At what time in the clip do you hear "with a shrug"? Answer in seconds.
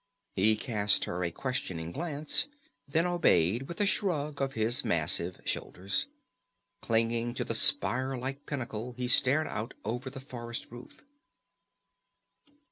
3.67-4.41